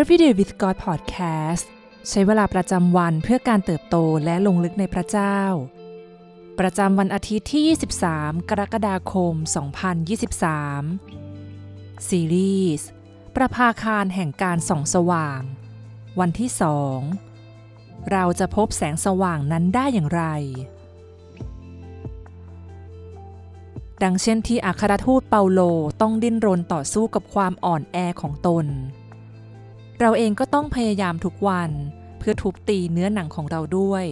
[0.00, 1.66] Everyday with God Podcast
[2.08, 5.38] ใช้เวลาประจำวันเพื่อการเติบโตและลงลึกในพระเจ้า
[6.58, 9.34] ประจำวันอาทิตย์ที่ 23 กรกฎาคม
[11.10, 12.88] 2023 ซีรีส์
[13.36, 15.40] ประภาคารแห่งการส่องสว่าง
[16.20, 16.98] วันที่สอง
[18.12, 20.24] เราจะพบแสงสว่างนั้นได้อย่างไร
[24.02, 25.60] ดังเช่นที่อัครทูตเปาโล
[26.00, 28.68] ต้องดิ้นรนต่อสู้กับความอ่อนแอของตน
[30.00, 31.70] เราเองก็ต้องพยายามทุกวัน
[32.18, 34.04] เพื่อทุบตีเนื้อหนังของเราด้วย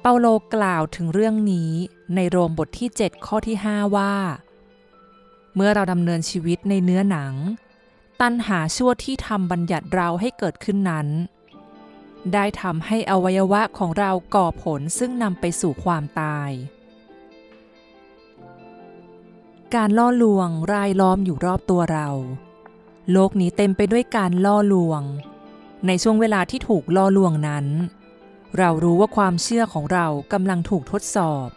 [0.00, 1.70] เปาโลกล่าวถึงเรื่องนี้
[2.14, 4.14] ในโรมบทที่ 7 ข้อที่ 5 ว่า
[5.54, 7.34] เมื่อเราดำเนินชีวิตในเนื้อหนัง
[8.20, 11.08] ตัณหาชั่วที่ทำบัญญัติเราให้เกิดขึ้นนั้น
[12.32, 16.50] ได้ทำให้อวัยวะของเราก่อผลซึ่งนำไปสู่ความตาย
[19.74, 22.08] การล่อลวงรายล้อมอยู่รอบตัวเรา
[23.10, 25.02] โลกนี้เต็มไปด้วยการล่อลวง
[25.86, 27.66] ในช่วงเวลาที่ถูกล่อลวงนั้น
[28.58, 31.48] เรารู้ว่าความเชื่อของเรากำลังถูกทดสอบ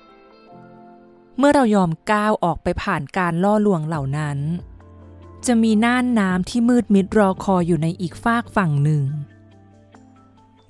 [1.38, 4.38] เมื่อเรายอมก้าวออกไปผ่านการล่อลวงเหล่านั้น
[5.45, 9.03] จะมีน่านน้ำที่มืดมิดรอคอยอยู่ในอีกฝากฝั่งหนึ่ง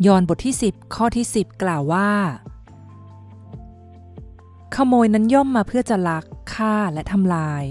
[0.06, 2.12] ยอห์นบทที่ 10 ข้อที่ 10 กล่าวว่า
[4.76, 7.64] ขโมยนั้นย่อมมาเพื่อจะลักฆ่าและทำลาย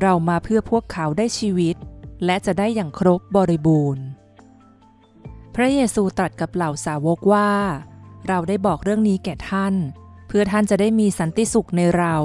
[0.00, 1.76] เรามาเพื่อพวกเขาได้ชีวิต
[2.24, 4.04] และจะได้อย่างครบบริบูรณ์
[5.54, 7.50] พระเยซูตรัสกับเหล่าสาวกว่า
[8.28, 9.74] เราได้บอกเรื่องนี้แก่ท่าน
[10.28, 12.16] เพื่อท่านจะได้มีสันติสุขในเรา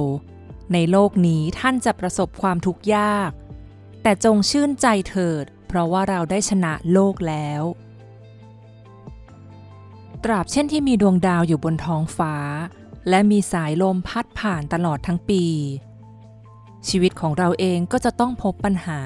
[0.73, 3.31] ในโลกนี้ท่านจะประสบความทุกข์ยาก
[4.01, 7.63] แต่จงชื่นใจเถิด เพราะว่าเราได้ชนะโลกแล้ว
[10.23, 12.35] ตราบเช่นที่มีดวงดาวอยู่บนท้องฟ้า
[13.09, 15.43] และมีสายลมพัดผ่านตลอดทั้งปี
[16.87, 19.01] ชีวิตของเราเองก็จะต้องพบปัญหา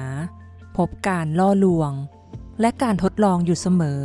[0.78, 1.92] พบการล่อลวง
[2.60, 4.04] และการทดลองอยู่เสมอ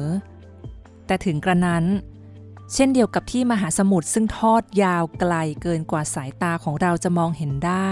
[1.05, 1.85] แต่ถึงกระนั้น
[2.73, 7.91] เช่นเดียวกับที่มหาสมุทรซึ่งทอดยาวไกลเกินกว่าสายตาของเราจะมองเห็นได้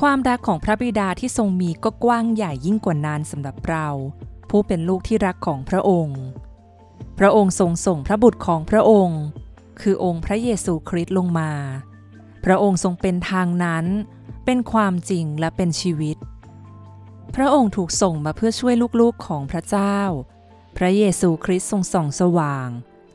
[0.00, 3.88] ความรักของพระบิดาที่ทรงมีก็กว้างใหญ่ยิ่งกว่านั้นสำหรับเรา
[4.50, 6.20] ผู้เป็นลูกที่รักของพระองค์
[7.18, 9.20] พระองค์ทรงส่งพระบุตรของพระองค์
[9.80, 11.50] คือองค์พระเยซูคริสต์ลงมา
[12.44, 13.86] พระองค์ทรงเป็นทางนั้น
[14.44, 16.16] เป็นความจริงและเป็นชีวิต
[17.34, 19.98] พระองค์ถูกส่งมาเพื่อช่วยลูกๆของพระเจ้า
[20.76, 22.68] พระเยซูคริสต์ทรงส่องสว่าง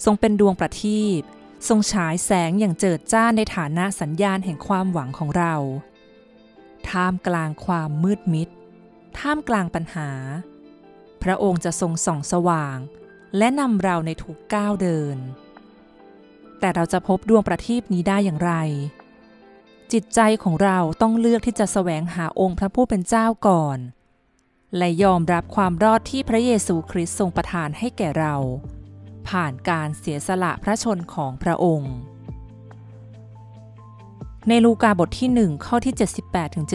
[0.06, 1.22] ทรงเป็นดวงประทีป
[1.68, 5.56] ทรงฉายแสงอย่างเจิดจ้าในฐานะสัญญาณแห่งความหวังของเรา
[6.90, 8.50] ท่ามกลางความมืดมิด
[9.18, 10.10] ท่ามกลางปัญหา
[11.24, 12.78] พระองค์จะทรงส่องสว่าง
[13.38, 15.18] และนำเราในทุกก้าวเดิน
[16.60, 18.54] แต่เราจะพบดวงประทีปนี้ได้อย่างไร
[19.92, 23.78] จิตใจของเราต้องเลือกที่จะแสวงหาองค์พระผู้เป็นเจ้าก่อน
[24.78, 28.36] และยอมรับความรอดที่พระเยซูคริสต์ทรงประทานให้แก่เรา
[29.30, 31.94] ผ่านการเสียสละพระชนของพระองค์
[34.50, 35.94] ในลูกาบทที่ 1 ข้อที่
[36.24, 36.66] 78ถึง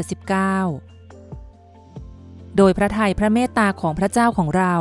[2.57, 4.75] โดยพระทัยพระเมตตาของพระเจ้าของเรา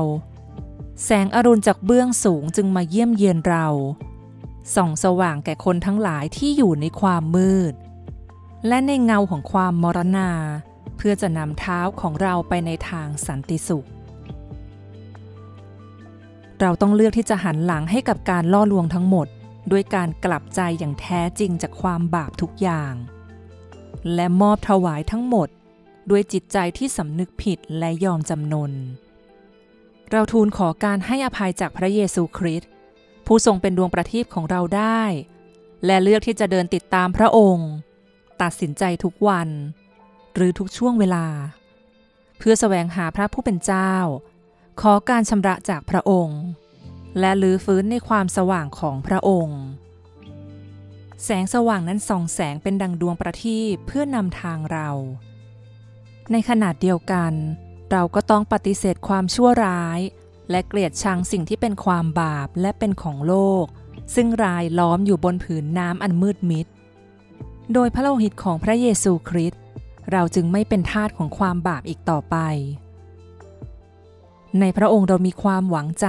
[1.04, 3.68] แสงอรุณจากเบื้องสูงจึงมาเยี่ยมเยียนเรา
[4.76, 7.74] ส่องสว่างแก่คนทั้งหลายที่อยู่ในความมืด
[8.68, 10.30] และในเงาของความมรณา
[10.98, 13.88] เพื่อจะนำเท้าของเราไปในทางสันติสุข
[16.62, 19.28] เราต้องเลือกที่จะหันหลังให้กับการล่อลวงทั้งหมด
[19.72, 22.94] ด้วยการกลับใจอย่างแท้จริงจากความบาปทุกอย่าง
[24.14, 25.48] และมอบถวายทั้งหมด
[26.10, 28.72] ด้วยจิตใจที่สำนึกผิดและยอมจำนน
[30.12, 32.70] เราทูลขอการให้อภัยจากพระเยซูคริสต์
[33.26, 35.02] ผู้ทรงเป็นดวงประทีปของเราได้
[35.86, 37.70] และเลือกที่จะเดินติดตามพระองค์
[38.42, 39.50] ตัดสินใจทุกวัน
[40.36, 41.26] หรือทุกช่วงเวลา
[42.38, 43.94] เพื่อแสวงหาพระผู้เป็นเจ้า
[44.82, 46.42] ขอการชำระจากพระองค์
[47.20, 49.62] และลื้อฟื้นในความสว่างของพระองค์
[51.24, 54.90] แสงสว่างนั้นส่องแสงเป็นดังดวงประทีปเพื่อนำทางเรา
[56.32, 57.34] ในขนาดเดียวกัน
[57.92, 60.00] เราก็ต้องปฏิเสธความชั่วร้าย
[60.52, 63.66] และเกลียดชังสิ่งที่เป็นความบาปและเป็นของโลก
[64.16, 66.68] ซึ่งรายล้อมอยู่บนผืนน้ำอันมืดมิด
[67.74, 69.62] โดยพระโลหิตของพระเยซูคริสต์
[70.12, 72.38] เราจึงไม่เป็นทาสของความบาปอีกต่อไป
[74.60, 76.08] ในพระองค์เรามีความหวังใจ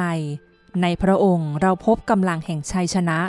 [0.83, 3.21] ในพระองค์เราพบกำลังแห่งชัยชนะ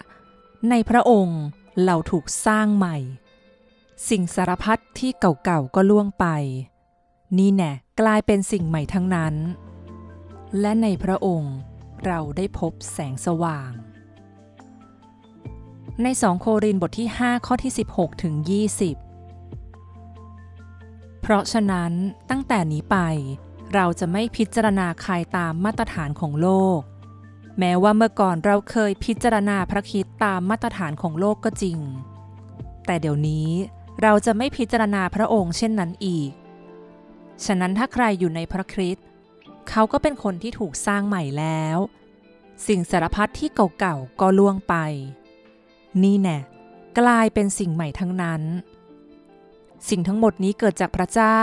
[0.69, 1.39] ในพระองค์
[1.85, 2.97] เราถูกสร้างใหม่
[4.09, 6.25] สิ่งสารพัดที่เก่าๆก็ล่วงไป
[7.37, 9.35] นี่แน่กลายเป็นสิ่งใหม่ทั้งนั้น
[10.59, 11.55] และในพระองค์
[12.05, 13.71] เราได้พบแสงสว่าง
[16.03, 18.33] ในสองโครินบทที่ 5 ข้อที่ 16 ถึง
[18.73, 19.06] 20
[21.29, 21.91] เพราะฉะนั้น
[22.29, 22.97] ตั้งแต่นี้ไป
[23.73, 26.79] เราจะไม่พิจารณาใครตามมาตรฐานของโลก
[27.59, 31.77] แม้ว่าเมื่อก่อนเราเคยพิจารณาพระคริสต์ตามมาตรฐานของโลกก็จริง
[32.85, 33.49] แต่เดี๋ยวนี้
[34.01, 36.31] เราจะไม่พิจารณาพระองค์เช่นนั้นอีก
[37.45, 39.05] ฉะนั้นถ้าใครอยู่ในพระคริสต์
[39.69, 41.77] เขาก็เป็นคนที่ถูกสร้างใหม่แล้ว
[42.67, 44.75] สิ่งสารพัดที่เก่าๆก็ล่วงไป
[46.03, 46.39] นี่แน่
[46.99, 48.43] กลายเป็นสิ่งใหม่ทั้งนั้น
[49.89, 51.41] สิ่งทั้งหมดนี้เกิดจากพระเจ้า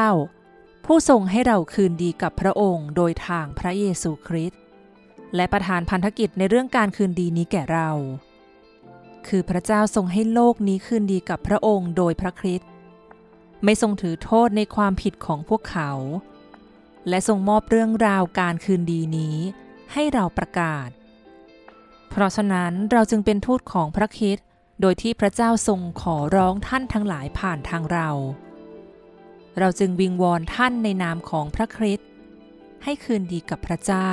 [0.84, 4.60] ผู้ทรงให้เราคืนดีกับพระองค์โดยทางพระเยซูคริสต์
[5.36, 7.90] และประทานพันธกิจในเรื่องการคืนดีนี้แก่เรา
[9.28, 12.68] คือพระเจ้าทรงให้โลกนี้คืนดีกับพระองค์โดยพระคริสต์
[13.64, 15.90] ไม่ทรงถือโทษในความผิดของพวกเขา
[17.08, 19.36] และทรงมอบเรื่องราวการคืนดีนี้
[19.92, 20.88] ให้เราประกาศ
[22.10, 24.46] เพราะฉะนั้นเราจึงเป็นทูตของพระคริสต์
[24.80, 28.08] โดยที่พระเจ้าทรงขอร้องท่านทั้งหลายผ่านทางเรา
[29.58, 32.08] เราจึงวิงวอนท่านในนามของพระคริสต์
[32.84, 34.12] ให้คืนดีกับพระเจ้า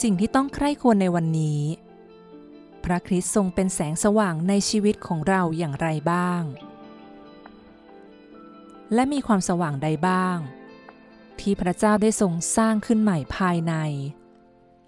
[0.00, 1.62] สิ่งที่ต้องใคร่ควรในวันนี้
[2.84, 6.42] พระคริสต์ทรงเป็นแสงสว่างในชีวิตของเราอย่างไรบ้าง
[8.94, 10.38] และมีความสว่างใดบ้าง
[11.40, 13.74] ที่พระเจ้าได้ทรงสร้างขึ้นใหม่ภายใน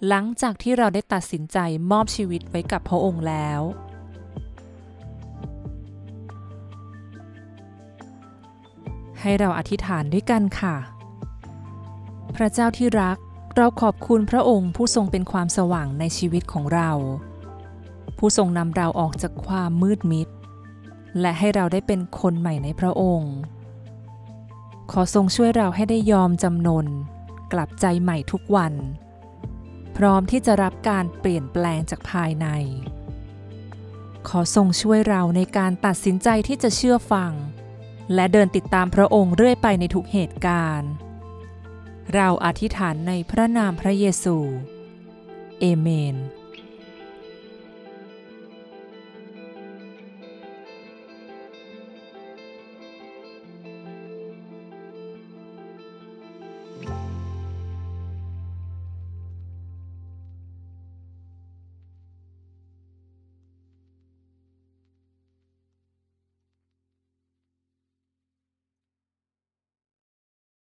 [0.07, 1.59] หลังจากที่เราได้ตัดสินใจ
[1.91, 3.61] มอบชีวิตไว้กับพระองค์แล้ว
[9.21, 10.77] ให้เราอธิษฐานด้วยกันค่ะ
[12.37, 13.19] พระเจ้าที่รัก
[13.57, 16.91] เราขอบคุณพระองค์ผู้ทรงเป็นความสว่างในชีวิตของเรา
[18.19, 20.29] ผู้ทรงนำเราออกจากความมืดมิด
[21.21, 23.35] และให้เราได้เป็นคนใหม่ในพระองค์
[24.93, 26.87] ขอทรงช่วยเราให้ได้ยอมจำนน
[27.53, 28.75] กลับใจใหม่ทุกวัน
[29.99, 32.47] พร้อมที่จะรับการเปลี่ยนแปลงจากภายใน
[34.29, 37.33] ขอทรงช่วยเราในการตัดสินใจที่จะเชื่อฟัง
[38.15, 40.91] และเดินติดตามพระองค์เรื่อยไปในทุกเหตุการณ์
[42.15, 44.37] เราอธิษฐานในพระนามพระเยซู
[45.61, 46.17] เอเมน